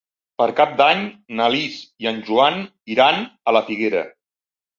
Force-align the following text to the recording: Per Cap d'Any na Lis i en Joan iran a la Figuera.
Per 0.41 0.45
Cap 0.59 0.71
d'Any 0.77 1.03
na 1.39 1.49
Lis 1.55 1.75
i 2.05 2.09
en 2.13 2.17
Joan 2.31 2.59
iran 2.97 3.21
a 3.53 3.55
la 3.59 3.63
Figuera. 3.71 4.05